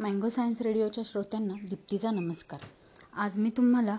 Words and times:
Mango 0.00 0.28
science 0.28 0.60
रेडिओच्या 0.62 1.04
श्रोत्यांना 1.06 1.54
दीप्तीचा 1.68 2.10
नमस्कार. 2.10 2.58
आज 3.12 3.38
मी 3.38 3.50
तुम्हाला 3.50 3.96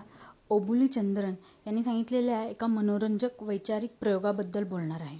ओबुली 0.50 0.86
चंद्रन 0.86 1.34
यांनी 1.66 1.82
सांगितलेल्या 1.82 2.42
एका 2.44 2.66
मनोरंजक 2.66 3.42
वैचारिक 3.42 3.90
प्रयोगाबद्दल 4.00 4.64
बोलणार 4.64 5.00
आहे. 5.00 5.18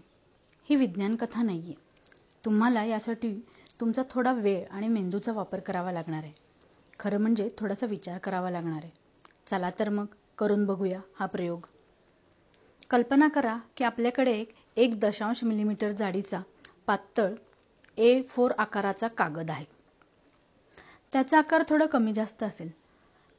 ही 0.69 0.77
विज्ञान 0.77 1.17
कथा 1.17 1.43
नाही 1.43 1.61
आहे 1.61 1.75
तुम्हाला 2.45 2.85
यासाठी 2.85 3.33
तुमचा 3.81 4.03
थोडा 4.11 4.33
वेळ 4.33 4.65
आणि 4.71 4.89
मेंदूचा 4.89 5.33
वापर 5.33 5.61
करावा 5.61 5.93
लागणार 5.93 6.23
आहे. 6.23 6.33
खरं 7.01 7.19
म्हणजे 7.19 7.49
थोडासा 7.59 7.87
विचार 7.87 8.19
करावा 8.19 8.51
लागणार 8.51 8.81
आहे. 8.83 8.91
चला 9.51 9.71
तर 9.79 9.89
मग 9.89 10.07
करून 10.39 10.65
बघूया 10.67 11.01
हा 11.21 11.27
प्रयोग. 11.27 11.67
कल्पना 12.91 13.29
करा 13.29 13.59
की 13.77 13.85
आपल्याकडे 13.85 14.33
एक 14.33 14.55
एक 14.77 15.01
दशांश 15.01 15.45
मिलीमीटर 15.45 15.93
जाडीचा 15.93 16.41
पातळ 16.87 17.35
ए 17.99 18.23
फोर 18.23 18.51
आकाराचा 18.59 19.09
कागद 19.09 19.51
आहे. 19.51 19.80
त्याचा 21.13 21.39
आकार 21.39 21.63
थोडा 21.69 21.87
कमी 21.87 22.13
जास्त 22.13 22.43
असेल. 22.43 22.71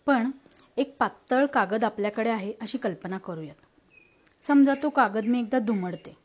पण 0.05 0.31
एक 0.77 0.95
पातळ 0.99 1.45
कागद 1.45 1.83
आपल्याकडे 1.83 2.29
आहे 2.29 2.53
अशी 2.61 2.77
कल्पना 2.77 3.17
करूयात. 3.17 3.55
समजा 4.47 4.73
तो 4.83 4.89
कागद 4.89 5.25
मी 5.25 5.39
एकदा 5.39 5.59
दुमडते. 5.59 6.17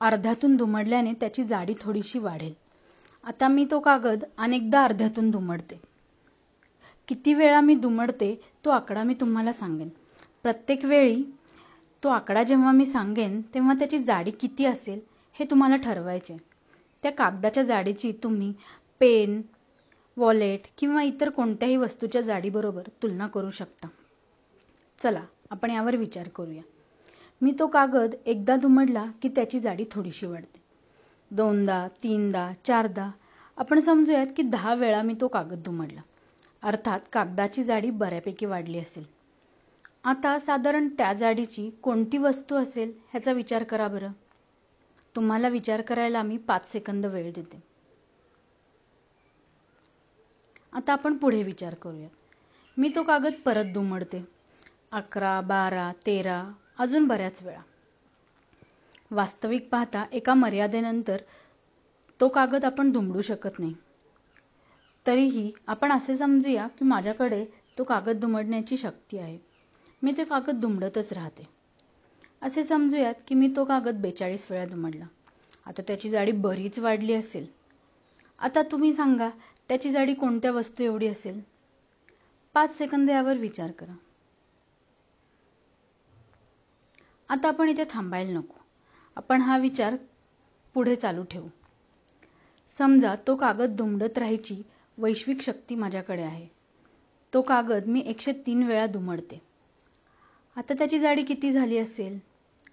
अर्ध्यातून 0.00 0.56
दुमडल्याने 0.56 1.12
त्याची 1.12 1.44
जाडी 1.44 1.74
थोडीशी 1.80 2.18
वाढेल. 2.18 2.52
आता 3.24 3.48
मी 3.48 3.66
तो 3.70 3.80
कागद 3.80 4.24
अनेकदा 4.38 4.84
अर्ध्यातून 4.84 5.30
दुमडते. 5.30 5.80
किती 7.08 7.34
वेळा 7.34 7.60
मी 7.60 7.74
दुमडते 7.74 8.40
तो 8.64 8.70
आकडा 8.70 9.02
मी 9.02 9.14
तुम्हाला 9.14 9.52
सांगेन. 9.52 9.88
प्रत्येक 10.42 10.84
वेळी 10.84 11.22
तो 12.02 12.08
आकडा 12.08 12.42
जेव्हा 12.42 12.72
मी 12.72 12.86
सांगेन 12.86 13.40
तेव्हा 13.54 13.74
त्याची 13.74 13.98
जाडी 13.98 14.30
किती 14.30 14.64
असेल 14.64 15.00
हे 15.32 15.44
तुम्हाला 15.44 15.76
ठरवायचे 15.76 16.36
त्या 17.02 17.12
कागदाच्या 17.12 17.62
जाडीची 17.62 18.12
तुम्ही 18.12 18.52
पेन 19.00 19.40
वॉलेट 20.18 20.60
किंवा 20.78 21.02
इतर 21.02 21.30
कोणत्याही 21.30 21.76
वस्तूच्या 21.76 22.20
जाडीबरोबर 22.20 22.82
तुलना 23.02 23.26
करू 23.26 23.50
शकता. 23.50 23.88
चला 24.98 25.22
आपण 25.50 25.70
यावर 25.70 25.96
विचार 25.96 26.28
करूया. 26.28 26.62
मी 27.42 27.52
तो 27.58 27.66
कागद 27.66 28.14
एकदा 28.26 28.56
दुमडला 28.56 29.04
की 29.22 29.28
त्याची 29.28 29.60
जाडी 29.60 29.84
थोडीशी 29.90 30.26
वाढते. 30.26 30.60
दोनदा 31.30 31.88
तीनदा 32.02 32.52
चारदा. 32.64 33.10
आपण 33.56 33.80
समजूयात 33.80 34.26
की 34.36 34.42
दहा 34.42 34.74
वेळा 34.74 35.02
मी 35.02 35.14
तो 35.20 35.28
कागद 35.28 35.58
दुमडला 35.58 36.00
अर्थात 36.62 37.00
कागदाची 37.12 37.64
जाडी 37.64 37.90
बऱ्यापैकी 37.90 38.46
वाढली 38.46 38.78
असेल. 38.78 39.04
आता 40.04 40.38
साधारण 40.38 40.88
त्या 40.88 41.12
जाडीची 41.12 41.70
कोणती 41.82 42.18
वस्तू 42.18 42.56
असेल 42.56 42.92
ह्याचा 43.10 43.32
विचार 43.32 43.62
करा 43.62 43.88
बरं. 43.88 44.12
तुम्हाला 45.16 45.48
विचार 45.48 45.80
करायला 45.80 46.22
मी 46.22 46.36
पाच 46.36 46.72
सेकंद 46.72 47.06
वेळ 47.06 47.32
देते. 47.32 47.67
आता 50.78 50.92
आपण 50.92 51.16
पुढे 51.16 51.42
विचार 51.42 51.74
करूया 51.74 52.08
मी 52.76 52.88
तो 52.94 53.02
कागद 53.02 53.32
परत 53.44 53.64
दुमडते. 53.64 54.24
अकरा 54.92 55.40
बारा 55.40 55.92
तेरा 56.06 56.52
अजून 56.78 57.06
बऱ्याच 57.06 57.42
वेळा. 57.42 57.60
वास्तविक 59.10 59.68
पाहता 59.68 60.04
एका 60.12 60.34
मर्यादेनंतर 60.34 61.16
तो 62.20 62.28
कागद 62.28 62.64
आपण 62.64 62.90
दुमडू 62.90 63.20
शकत 63.20 63.58
नाही. 63.58 63.74
तरीही 65.06 65.52
आपण 65.66 65.92
असे 65.92 66.16
समजूया 66.16 66.66
की 66.66 66.84
माझ्याकडे 66.84 67.44
तो 67.78 67.84
कागद 67.84 68.16
दुमडण्याची 68.16 68.76
शक्ती 68.76 69.18
आहे. 69.18 69.38
मी 70.02 70.12
ते 70.16 70.24
कागद 70.24 70.60
दुमडतच 70.60 71.12
राहते. 71.12 71.48
असे 72.42 72.64
समजूयात 72.64 73.14
की 73.26 73.34
मी 73.34 73.52
तो 73.56 73.64
कागद 73.64 73.94
बेचाळीस 73.94 74.46
वेळा 74.50 74.66
दुमडला. 74.66 75.04
आता 75.66 75.82
त्याची 75.82 76.10
जाडी 76.10 76.32
बरीच 76.32 76.78
वाढली 76.78 77.12
असेल. 77.12 77.46
आता 78.38 78.62
तुम्ही 78.62 78.94
सांगा 78.94 79.30
त्याची 79.68 79.90
जाडी 79.90 80.14
कोणत्या 80.14 80.50
वस्तू 80.50 80.84
एवढी 80.84 81.06
असेल? 81.06 81.40
पाच 82.54 82.78
सेकंद 82.78 83.10
यावर 83.10 83.36
विचार 83.36 83.70
करा. 83.70 83.94
आता 87.28 87.48
आपण 87.48 87.68
इथे 87.68 87.84
थांबायला 87.90 88.32
नको. 88.32 88.54
आपण 89.16 89.40
हा 89.40 89.58
विचार 89.58 89.96
पुढे 90.74 90.96
चालू 90.96 91.22
ठेवू. 91.22 91.48
समजा 92.78 93.14
तो 93.26 93.36
कागद 93.36 93.76
दुमडत 93.76 94.18
राहायची 94.18 94.62
वैश्विक 94.98 95.40
शक्ती 95.40 95.74
माझ्याकडे 95.74 96.22
आहे. 96.22 96.48
तो 97.34 97.42
कागद 97.42 97.86
मी 97.86 98.00
एकशे 98.00 98.32
तीन 98.32 98.62
वेळा 98.62 98.86
दुमडते. 98.86 99.42
आता 100.56 100.74
त्याची 100.74 100.98
जाडी 100.98 101.22
किती 101.22 101.52
झाली 101.52 101.78
असेल? 101.78 102.18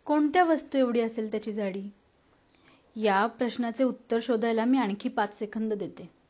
कोणत्या 0.05 0.43
वस्तू 0.43 0.77
एवढी 0.77 0.99
असेल 0.99 1.31
त्याची 1.31 1.53
जाडी? 1.53 1.83
या 2.95 3.27
प्रश्नाचे 3.27 3.83
उत्तर 3.83 4.19
शोधायला 4.21 4.65
मी 4.65 4.77
आणखी 4.77 5.09
पाच 5.09 5.39
सेकंद 5.39 5.73
देते. 5.73 6.24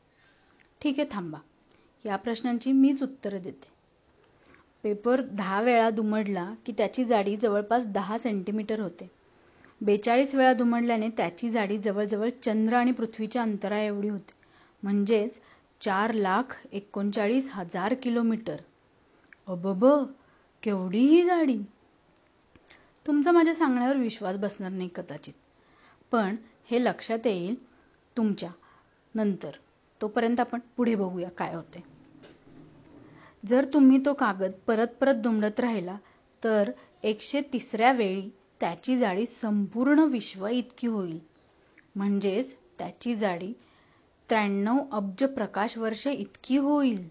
ठीक 0.82 1.00
आहे 1.00 1.08
थांबा. 1.12 1.38
या 2.04 2.16
प्रश्नांची 2.16 2.72
मीच 2.72 3.02
उत्तरं 3.02 3.42
देते. 3.42 3.76
पेपर 4.82 5.20
दहा 5.20 5.62
वेळा 5.62 5.90
दुमडला 5.90 6.54
की 6.66 6.72
त्याची 6.72 7.04
जाडी 7.04 7.36
जवळपास 7.36 7.86
दहा 7.86 8.18
सेंटीमीटर 8.18 8.80
होते. 8.80 9.10
बेचाळीस 9.80 10.34
वेळा 10.34 10.52
दुमडल्याने 10.52 11.08
त्याची 11.08 11.50
जाडी 11.50 11.78
जवळजवळ 11.78 12.28
चंद्र 12.42 12.74
आणि 12.74 12.92
पृथ्वीच्या 12.92 13.42
अंतरा 13.42 13.82
एवढी 13.82 14.08
होती. 14.08 14.32
म्हणजेच 14.82 15.40
चार 15.80 16.12
लाख 16.12 16.66
एकोणचाळीस 16.72 17.50
हजार 17.52 17.94
किलोमीटर. 17.94 18.56
अबब 19.46 19.86
केवढी 20.62 20.98
ही 20.98 21.24
जाडी. 21.24 21.58
तुमचा 23.06 23.32
माझ्या 23.32 23.54
सांगण्यावर 23.54 23.96
विश्वास 23.96 24.36
बसणार 24.36 24.70
नाही 24.70 24.88
कदाचित. 24.94 25.34
पण 26.10 26.36
हे 26.70 26.84
लक्षात 26.84 27.26
येईल 27.26 27.64
तुमच्या 28.16 28.50
नंतर. 29.14 29.50
तोपर्यंत 30.02 30.40
आपण 30.40 30.58
पुढे 30.76 30.94
बघूया 30.94 31.30
काय 31.30 31.54
होते. 31.54 31.84
जर 33.46 33.64
तुम्ही 33.64 33.98
तो 34.06 34.14
कागद 34.14 34.52
परत 34.66 34.86
परत 34.86 35.14
दुमडत 35.14 35.60
राहिला 35.60 35.96
तर 36.44 36.70
एकशे 37.02 37.40
तिसऱ्या 37.52 37.92
वेळी 37.92 38.30
त्याची 38.60 38.98
जाडी 38.98 39.26
संपूर्ण 39.26 39.98
विश्व 39.98 40.46
इतकी 40.46 40.86
होईल. 40.86 41.18
म्हणजेच 41.96 42.56
त्याची 42.78 43.14
जाडी 43.14 43.52
त्र्याण्णव 44.28 44.78
अब्ज 44.92 45.24
प्रकाश 45.24 45.78
वर्ष 45.78 46.06
इतकी 46.06 46.56
होईल. 46.56 47.08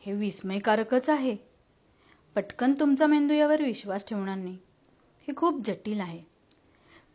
हे 0.00 0.12
विस्मयकारकच 0.12 1.10
आहे. 1.10 1.36
पटकन 2.34 2.74
तुमचा 2.80 3.06
मेंदू 3.06 3.34
यावर 3.34 3.62
विश्वास 3.62 4.06
ठेवणार 4.08 4.36
नाही. 4.36 4.58
हे 5.28 5.34
खूप 5.36 5.62
जटिल 5.66 6.00
आहे. 6.00 6.22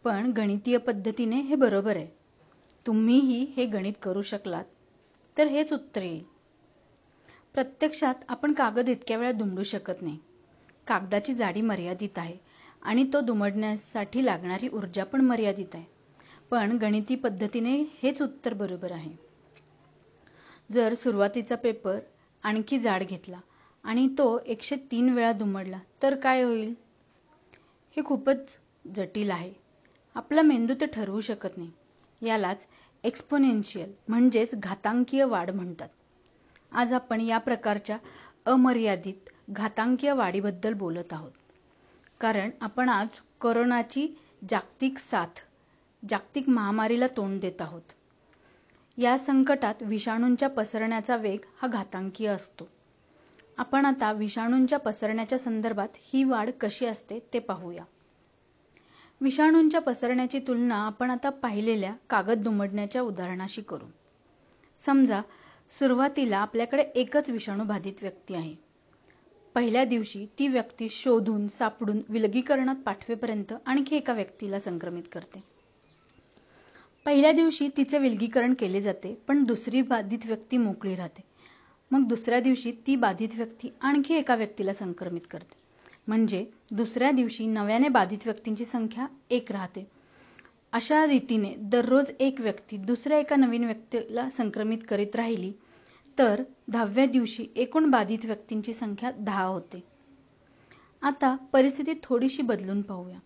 पण 0.03 0.31
गणितीय 0.31 0.77
पद्धतीने 0.77 1.41
हे 1.41 1.55
बरोबर 1.55 1.95
आहे. 1.95 2.20
तुम्हीही 2.87 3.53
हे 3.57 3.65
गणित 3.65 3.93
करू 4.01 4.21
शकलात. 4.21 4.63
तर 5.37 5.47
हेच 5.47 5.73
उत्तर 5.73 6.01
येईल. 6.01 6.23
प्रत्यक्षात 7.53 8.15
आपण 8.27 8.53
कागद 8.53 8.89
इतक्या 8.89 9.17
वेळा 9.17 9.31
दुमडू 9.31 9.63
शकत 9.63 10.01
नाही. 10.01 10.17
कागदाची 10.87 11.33
जाडी 11.33 11.61
मर्यादित 11.61 12.17
आहे 12.17 12.37
आणि 12.81 13.09
तो 13.13 13.21
दुमडण्यासाठी 13.21 14.25
लागणारी 14.25 14.69
ऊर्जा 14.69 15.03
पण 15.03 15.21
मर्यादित 15.21 15.65
आहे. 15.73 15.85
पण 16.49 16.77
गणिती 16.77 17.15
पद्धतीने 17.15 17.83
हेच 18.03 18.21
उत्तर 18.21 18.53
बरोबर 18.53 18.91
आहे. 18.91 19.11
जर 20.71 20.93
सुरुवातीचा 20.93 21.55
पेपर 21.55 21.99
आणखी 22.43 22.79
जाड 22.79 23.03
घेतला 23.03 23.39
आणि 23.83 24.07
तो 24.07 24.39
एकशे 24.45 24.75
तीन 24.75 25.09
वेळा 25.09 25.31
दुमडला 25.31 25.79
तर 26.03 26.15
काय 26.15 26.43
होईल? 26.43 26.73
हे 27.97 28.03
खूपच 28.03 28.57
जटिल 28.95 29.31
आहे. 29.31 29.53
आपला 30.15 30.41
मेंदू 30.41 30.73
ते 30.81 30.85
ठरवू 30.85 31.21
शकत 31.21 31.57
नाही. 31.57 31.71
यालाच 32.21 32.67
एक्सपोनेन्शियल 33.03 33.91
म्हणजेच 34.07 34.55
घातांकीय 34.55 35.23
वाढ 35.23 35.49
म्हणतात. 35.49 35.89
आज 36.71 36.93
आपण 36.93 37.21
या 37.21 37.37
प्रकारच्या 37.37 37.97
अमर्यादित 38.45 39.29
घातांकीय 39.49 40.13
वाढीबद्दल 40.13 40.73
बोलत 40.73 41.13
आहोत. 41.13 41.31
कारण 42.19 42.49
आपण 42.61 42.89
आज 42.89 43.07
कोरोनाची 43.39 44.07
जागतिक 44.49 44.97
साथ 44.97 45.41
जागतिक 46.09 46.49
महामारीला 46.49 47.07
तोंड 47.07 47.41
देत 47.41 47.61
आहोत. 47.61 47.81
या 48.97 49.17
संकटात 49.17 49.75
विषाणूंच्या 49.81 50.49
पसरण्याचा 50.49 51.15
वेग 51.15 51.39
हा 51.61 51.67
घातांकीय 51.67 52.27
असतो. 52.27 52.69
आपण 53.57 53.85
आता 53.85 54.11
विषाणूंच्या 54.11 54.79
पसरण्याच्या 54.79 55.37
संदर्भात 55.37 55.87
ही 55.95 56.23
वाढ 56.23 56.49
कशी 56.61 56.85
असते 56.85 57.19
ते 57.33 57.39
पाहूया. 57.39 57.83
विषाणूंच्या 59.21 59.81
पसरण्याची 59.81 60.39
तुलना 60.39 60.75
आपण 60.75 61.11
आता 61.11 61.29
पाहिलेल्या 61.29 61.93
कागद 62.09 62.43
दुमडण्याच्या 62.43 63.01
उदाहरणाशी 63.01 63.61
करू. 63.61 63.85
समजा 64.79 65.21
सुरुवातीला 65.79 66.37
आपल्याकडे 66.37 66.83
एकच 66.83 67.29
विषाणू 67.29 67.63
बाधित 67.63 67.93
व्यक्ती 68.01 68.35
आहे. 68.35 68.55
पहिल्या 69.55 69.85
दिवशी 69.85 70.25
ती 70.39 70.47
व्यक्ती 70.47 70.89
शोधून 70.89 71.47
सापडून 71.47 72.01
विलगीकरणात 72.09 72.75
पाठवेपर्यंत 72.75 73.53
आणखी 73.65 73.95
एका 73.95 74.13
व्यक्तीला 74.13 74.59
संक्रमित 74.59 75.03
करते. 75.11 75.43
पहिल्या 77.05 77.31
दिवशी 77.31 77.69
तिचे 77.77 77.97
विलगीकरण 77.97 78.53
केले 78.53 78.81
जाते 78.81 79.13
पण 79.27 79.43
दुसरी 79.43 79.81
बाधित 79.81 80.19
व्यक्ती 80.25 80.57
मोकळी 80.57 80.95
राहते. 80.95 81.21
मग 81.91 82.07
दुसऱ्या 82.07 82.39
दिवशी 82.39 82.71
ती 82.87 82.95
बाधित 82.95 83.29
व्यक्ती 83.35 83.69
आणखी 83.81 84.13
एका 84.13 84.35
व्यक्तीला 84.35 84.73
संक्रमित 84.73 85.21
करते. 85.31 85.60
म्हणजे 86.07 86.45
दुसऱ्या 86.71 87.11
दिवशी 87.11 87.45
नव्याने 87.45 87.87
बाधित 87.87 88.17
व्यक्तींची 88.25 88.65
संख्या 88.65 89.07
एक 89.29 89.51
राहते. 89.51 89.87
अशा 90.73 91.05
रीतीने 91.05 91.53
दररोज 91.57 92.11
एक 92.19 92.39
व्यक्ती 92.41 92.77
दुसऱ्या 92.77 93.17
एका 93.17 93.35
नवीन 93.35 93.63
व्यक्तीला 93.63 94.29
संक्रमित 94.29 94.77
करीत 94.89 95.15
राहिली 95.15 95.51
तर 96.17 96.43
दहाव्या 96.67 97.05
दिवशी 97.05 97.47
एकूण 97.55 97.89
बाधित 97.89 98.25
व्यक्तींची 98.25 98.73
संख्या 98.73 99.11
दहा 99.11 99.43
होते. 99.43 99.83
आता 101.01 101.35
परिस्थिती 101.53 101.93
थोडीशी 102.03 102.41
बदलून 102.41 102.81
पाहूया. 102.81 103.19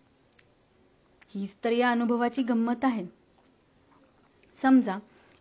हीच 1.28 1.56
तर 1.64 1.72
या 1.72 1.90
अनुभवाची 1.90 2.42
गंमत 2.42 2.84
आहे. 2.84 3.06
समजा 4.58 4.98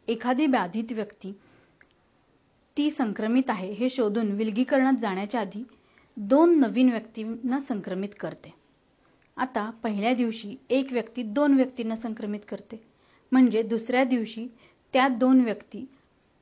एखादी 0.08 0.46
बाधित 0.48 0.92
व्यक्ती 0.92 1.32
ती 2.78 2.90
संक्रमित 2.92 3.50
आहे 3.50 3.72
हे 3.72 3.90
शोधून 3.90 4.32
विलगीकरणात 4.32 4.94
जाण्याच्या 4.94 5.42
आधी 5.42 5.64
दोन 6.18 6.58
नवीन 6.60 6.90
व्यक्तींना 6.90 7.60
संक्रमित 7.60 8.10
करते. 8.20 8.54
आता 9.38 9.70
पहिल्या 9.84 10.14
दिवशी 10.14 10.56
एक 10.70 10.92
व्यक्ती 10.92 11.24
दोन 11.24 11.56
व्यक्तींना 11.56 11.96
संक्रमित 11.96 12.40
करते. 12.50 12.82
म्हणजे 13.32 13.62
दुसऱ्या 13.64 14.04
दिवशी 14.04 14.48
त्या 14.94 15.08
दोन 15.08 15.42
व्यक्ती 15.42 15.86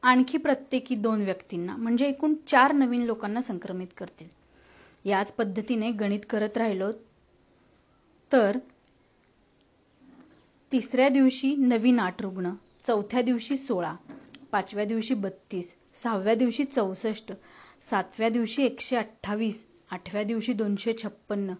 आणखी 0.04 0.38
प्रत्येकी 0.38 0.96
दोन 0.96 1.22
व्यक्तींना 1.22 1.76
म्हणजे 1.76 2.08
एकूण 2.08 2.34
चार 2.48 2.72
नवीन 2.72 3.02
लोकांना 3.02 3.42
संक्रमित 3.42 3.88
करतील. 3.98 4.28
याच 5.06 5.32
पद्धतीने 5.32 5.92
गणित 5.92 6.20
करत 6.30 6.58
राहिलो 6.58 6.92
तर 8.32 8.58
तिसऱ्या 10.72 11.10
दिवशी 11.10 11.56
नवीन 11.56 12.00
आठ 12.00 12.22
रुग्ण 12.22 12.52
चौथ्या 12.88 13.22
दिवशी 13.22 13.58
सोळा 13.58 13.94
पाचव्या 14.52 14.86
दिवशी 14.86 15.14
बत्तीस 15.14 15.74
सहाव्या 15.96 16.36
दिवशी 16.36 16.64
चौसष्ट 16.64 17.32
सातव्या 17.90 18.30
दिवशी 18.30 18.64
एकशे 18.64 18.96
अठ्ठावीस 18.96 19.66
आठव्या 19.92 20.24
दिवशी 20.24 20.54
दोनशे 20.54 20.94
छप्पन्न 21.04 21.54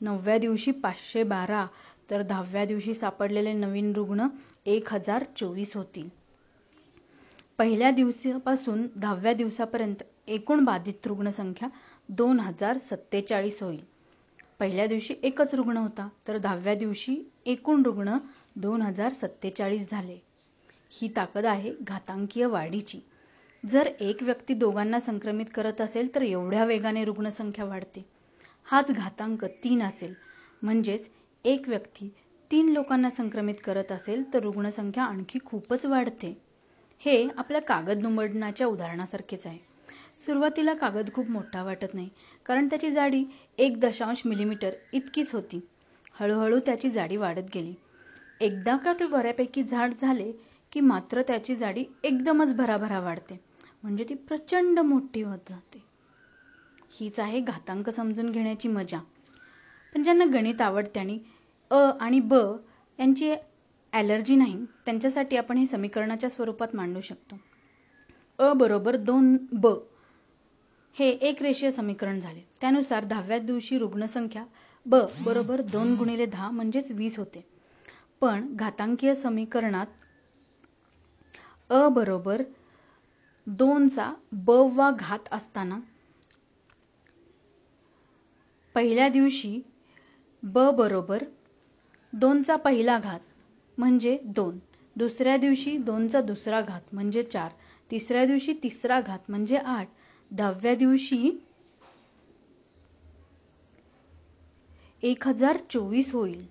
नवव्या 0.00 0.38
दिवशी 0.38 0.70
पाचशे 0.70 1.22
बारा 1.22 1.66
तर 2.10 2.22
दहाव्या 2.22 2.64
दिवशी 2.64 2.94
सापडलेले 2.94 3.52
नवीन 3.52 3.92
रुग्ण 3.92 4.26
एक 4.66 4.92
हजार 4.92 5.24
चोवीस 5.36 5.76
होतील 5.76 6.08
पहिल्या 7.58 7.90
दिवसापासून 7.90 8.86
दहाव्या 8.96 9.32
दिवसापर्यंत 9.32 10.02
एकूण 10.26 10.64
बाधित 10.64 11.06
रुग्णसंख्या 11.06 11.68
दोन 12.08 12.40
हजार 12.40 12.78
सत्तेचाळीस 12.78 13.62
होईल. 13.62 13.80
पहिल्या 14.58 14.86
दिवशी 14.86 15.14
एकच 15.22 15.54
रुग्ण 15.54 15.76
होता 15.76 16.08
तर 16.28 16.38
दहाव्या 16.38 16.74
दिवशी 16.74 17.16
एकूण 17.46 17.82
रुग्ण 17.82 18.16
दोन 18.56 18.82
हजार 18.82 19.12
सत्तेचाळीस 19.12 19.90
झाले. 19.90 20.18
ही 20.90 21.08
ताकद 21.16 21.46
आहे 21.46 21.72
घातांकीय 21.80 22.46
वाढीची. 22.46 23.00
जर 23.70 23.86
एक 24.00 24.22
व्यक्ती 24.22 24.54
दोघांना 24.54 24.98
संक्रमित 25.00 25.46
करत 25.54 25.80
असेल 25.80 26.14
तर 26.14 26.22
एवढ्या 26.22 26.64
वेगाने 26.64 27.04
रुग्णसंख्या 27.04 27.64
वाढते. 27.64 28.04
हाच 28.64 28.90
घातांक 28.90 29.44
तीन 29.44 29.82
असेल. 29.82 30.14
म्हणजेच 30.62 31.08
एक 31.44 31.68
व्यक्ती 31.68 32.08
तीन 32.50 32.68
लोकांना 32.68 33.10
संक्रमित 33.10 33.54
करत 33.64 33.92
असेल 33.92 34.22
तर 34.34 34.38
रुग्णसंख्या 34.38 35.04
आणखी 35.04 35.38
खूपच 35.44 35.86
वाढते. 35.86 36.38
हे 36.98 37.28
आपल्या 37.36 37.60
कागद 37.60 38.02
दुमडण्याच्या 38.02 38.66
उदाहरणासारखेच 38.66 39.46
आहे. 39.46 39.58
सुरुवातीला 40.18 40.74
कागद 40.74 41.12
खूप 41.14 41.30
मोठा 41.30 41.62
वाटत 41.62 41.94
नाही 41.94 42.08
कारण 42.46 42.66
त्याची 42.66 42.90
जाडी 42.90 43.24
एक 43.58 43.80
दशांश 43.80 44.22
मिलीमीटर 44.24 44.70
इतकीच 44.92 45.32
होती. 45.32 45.60
हळूहळू 46.20 46.58
त्याची 46.58 46.90
जाडी 46.90 47.16
वाढत 47.16 47.50
गेली. 47.54 47.74
एकदा 48.40 48.76
का 48.76 48.92
ते 48.92 49.06
बऱ्यापैकी 49.06 49.62
झाड 49.62 49.94
झाले 50.00 50.32
की 50.72 50.80
मात्र 50.80 51.22
त्याची 51.22 51.56
जाडी 51.56 51.84
एकदमच 52.04 52.54
भराभरा 52.54 53.00
वाढते. 53.00 53.40
म्हणजे 53.84 54.04
ती 54.08 54.14
प्रचंड 54.14 54.78
मोठी 54.78 55.22
होत 55.22 55.38
जाते. 55.48 55.82
हीच 56.90 57.20
आहे 57.20 57.40
घातांक 57.40 57.90
समजून 57.90 58.30
घेण्याची 58.30 58.68
मजा. 58.68 58.98
पण 59.94 60.02
ज्यांना 60.02 60.24
गणित 60.24 60.60
आवडते 60.60 61.00
आणि 61.00 61.18
अ 61.70 61.90
आणि 62.00 62.20
ब 62.20 62.34
यांची 62.98 63.34
ॲलर्जी 63.92 64.36
नाही 64.36 64.64
त्यांच्यासाठी 64.84 65.36
आपण 65.36 65.58
हे 65.58 65.66
समीकरणाच्या 65.66 66.30
स्वरूपात 66.30 66.74
मांडू 66.74 67.00
शकतो. 67.00 67.38
अ 68.38 68.52
बरोबर 68.52 68.96
दोन 68.96 69.36
ब 69.52 69.74
हे 70.96 71.08
एक 71.08 71.42
रेषीय 71.42 71.70
समीकरण 71.70 72.20
झाले. 72.20 72.40
त्यानुसार 72.60 73.04
दहाव्या 73.04 73.38
दिवशी 73.38 73.78
रुग्णसंख्या 73.78 74.44
ब 74.86 74.96
बरोबर 75.24 75.60
दोन 75.60 75.94
गुणिले 75.94 76.26
दहा 76.26 76.50
म्हणजेच 76.50 76.90
वीस 76.92 77.18
होते. 77.18 77.44
पण 78.20 78.54
घातांकीय 78.56 79.14
समीकरणात 79.14 79.86
अ 81.70 81.88
बरोबर 81.88 82.42
दोनचा 83.46 84.12
ब 84.32 84.50
वा 84.50 84.90
घात 84.90 85.28
असताना 85.32 85.78
पहिल्या 88.74 89.08
दिवशी 89.08 89.60
ब 90.42 90.58
बरोबर 90.70 91.24
दोनचा 92.12 92.56
पहिला 92.56 92.98
घात 92.98 93.20
म्हणजे 93.78 94.18
दोन. 94.24 94.58
दुसऱ्या 94.96 95.36
दिवशी 95.36 95.76
दोनचा 95.78 96.20
दुसरा 96.20 96.60
घात 96.60 96.94
म्हणजे 96.94 97.22
चार. 97.22 97.50
तिसऱ्या 97.90 98.24
दिवशी 98.26 98.52
तिसरा 98.62 99.00
घात 99.00 99.18
म्हणजे 99.28 99.56
आठ. 99.56 99.88
दहाव्या 100.30 100.74
दिवशी 100.74 101.30
एक 105.02 105.28
हजार 105.28 105.56
चोवीस 105.70 106.12
होईल. 106.14 106.46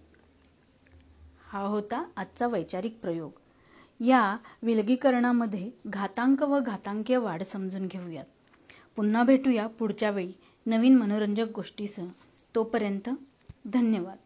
हा 1.47 1.59
होता 1.59 2.03
आजचा 2.17 2.47
वैचारिक 2.47 2.99
प्रयोग. 3.01 3.31
या 3.99 4.37
विलगीकरणामध्ये 4.61 5.69
घातांक 5.87 6.43
व 6.43 6.59
घातांकीय 6.59 7.17
वाढ 7.17 7.43
समजून 7.43 7.87
घेऊयात. 7.87 8.25
पुन्हा 8.95 9.23
भेटूया 9.23 9.67
पुढच्या 9.67 10.09
वेळी 10.09 10.31
नवीन 10.65 10.95
मनोरंजक 10.95 11.51
गोष्टीसह. 11.55 12.05
तोपर्यंत 12.55 13.09
धन्यवाद. 13.65 14.17